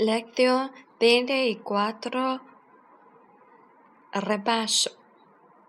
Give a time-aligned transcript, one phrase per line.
[0.00, 2.40] Lección veinticuatro
[4.12, 4.92] repaso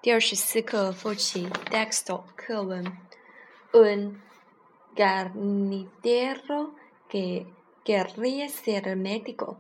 [0.02, 2.98] 第二十四课复习 texto 课文
[3.74, 4.22] Un
[4.96, 6.74] carnicero
[7.10, 7.46] que
[7.84, 9.58] querría ser médico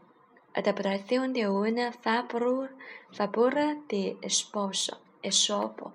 [0.53, 2.69] adaptación de una fábula
[3.87, 5.91] de esposo Esopo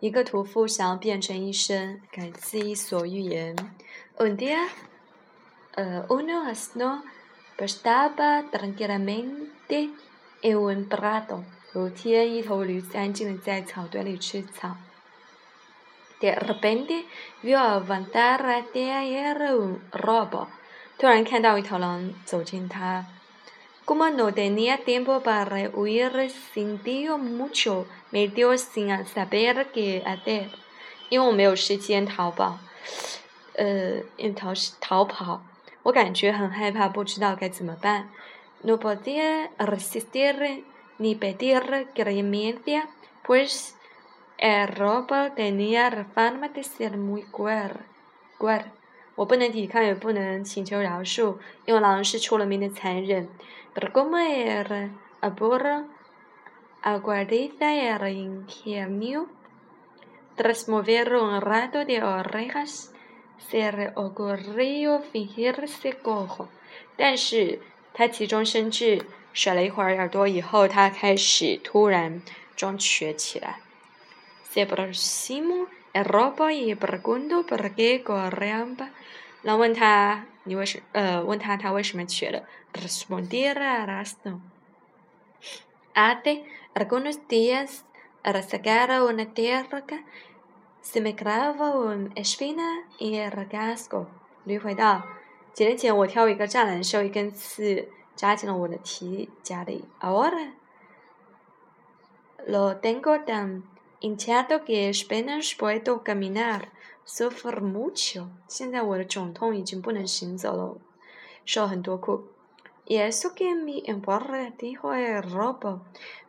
[0.00, 3.56] 一个屠夫想要变成医生，改自伊索寓言。
[4.18, 4.68] Un día,
[5.78, 7.02] uh, uno asno
[7.59, 9.89] Estaba tranquilamente
[10.41, 11.43] en un prado。
[11.75, 14.77] 有天，一头驴子安静地在草堆里吃草。
[16.21, 17.03] De repente
[17.43, 20.47] vio avanzar hacia él un lobo。
[20.97, 23.05] 突然看到一头狼走近他。
[23.85, 30.47] Como no tenía tiempo para huir, sintió mucho miedo sin saber qué hacer。
[31.09, 32.57] 因为我没有时间逃跑，
[33.55, 34.01] 呃，
[34.33, 35.41] 逃逃跑。
[35.83, 38.09] 我感觉很害怕，不知道该怎么办。
[38.61, 40.63] No podía resistir
[40.97, 42.89] ni pedir clemencia,
[43.23, 43.75] pues
[44.37, 47.71] el robo tenía fama de ser muy cruel.
[48.37, 48.63] cruel。
[49.15, 53.29] 我不能抵抗，也不能请求饶恕，因为狼是出了名的残忍。
[53.73, 55.85] Pero como el abuelo
[56.81, 59.27] aguardiza el ingenio,
[60.35, 62.93] tras mover un rato de orejas
[63.39, 66.47] se le ocurrió fingirse cojo，
[66.97, 67.59] 但是
[67.93, 72.21] 他急中生智，甩了一会儿耳朵以后，他开始突然
[72.55, 73.59] 装瘸起来。
[74.51, 78.89] Se aproximó el robo y preguntó por qué corría。
[79.41, 84.39] 然后问他你为什呃问他他为什么瘸了？Respondiera esto.
[85.93, 87.83] Hace algunos días
[88.23, 89.83] al sacar una tierra
[90.88, 94.06] Se me clava una espina en el casco。
[94.44, 95.02] 驴回道：“
[95.54, 99.84] 几年前我挑一个栅栏时，一根刺扎进了我的蹄甲里。
[100.00, 100.52] Ahora
[102.46, 103.62] lo tengo tan
[104.00, 106.68] hinchado que apenas puedo caminar.
[107.06, 108.28] Sufro mucho。
[108.48, 110.76] 现在我的肿痛已经不能行走了，
[111.44, 112.24] 受很多苦。
[112.86, 115.80] Y eso que me importa dijo el robo,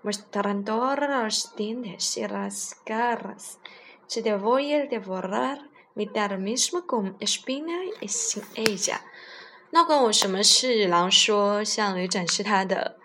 [0.02, 3.58] mostrando los dientes y las garras。”
[4.11, 5.61] Se te voy a devorar
[5.95, 9.03] mi dar mismo con espina y sin ella。
[9.71, 10.89] 那关我什么事？
[10.89, 12.97] 狼说，向驴展示它的，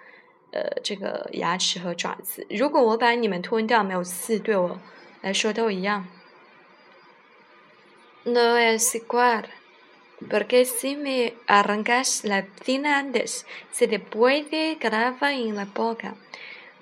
[0.52, 2.48] 呃，这个牙齿和爪子。
[2.50, 4.80] 如果我把你们吞掉，没有刺，对我
[5.22, 6.08] 来说都一样。
[8.24, 9.44] No es igual,
[10.28, 16.16] porque si me arrancas la tina antes, se te puede grabar en la boca.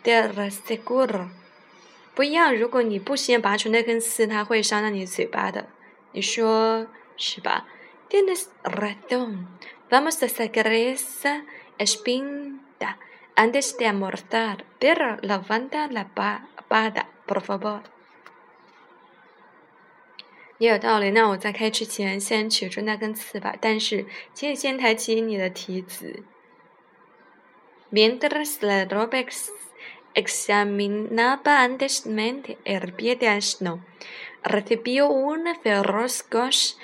[0.02, 1.30] Te aseguro.
[2.16, 5.68] 不一样，如果你不先拔出那根刺，它会伤到你嘴巴的。
[6.12, 6.88] 你说
[7.18, 7.66] 是吧
[8.10, 9.48] ？Tienes razón.
[9.90, 11.44] Vamos a sacar esa
[11.80, 12.98] espina
[13.36, 14.64] antes de almorzar.
[14.80, 17.82] Pero levanta la pata, por favor.
[20.60, 21.10] 也有道理。
[21.10, 23.56] 那我在开之前先取出那根刺吧。
[23.60, 26.24] 但是，请你先抬起你的蹄子。
[27.92, 29.50] Mientras la robex
[30.15, 33.85] examinaba anteriormente el pie de asno,
[34.43, 36.77] recibió una feroz coz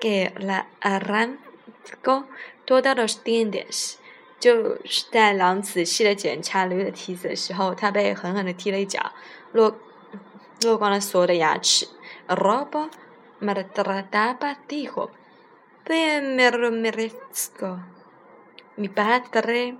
[0.00, 2.26] que la arrancó
[2.64, 3.96] todos los dientes.
[4.40, 9.12] 就是在狼仔细的检查驴的蹄子的时候，他被狠狠地踢了一脚，
[9.52, 9.76] 落
[10.62, 11.86] 落光了所有的牙齿。
[12.26, 12.88] Robo
[13.38, 15.10] maltrataba dijo,
[15.84, 17.80] bien me lo merezco.
[18.78, 19.76] Mi padre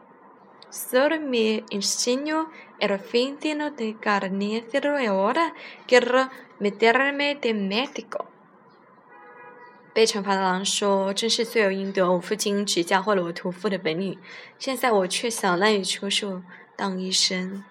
[0.70, 2.50] solo me enseñó
[2.80, 5.54] el fin de carnicero y ahora
[5.88, 8.26] quiero meterme de médico。
[9.94, 14.20] 被惩罚的狼说：“真是罪有应得，我父亲只教会了我屠夫的本领，
[14.60, 16.44] 现在我却想滥竽充数
[16.76, 17.64] 当医生。”